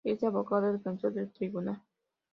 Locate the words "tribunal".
1.31-1.79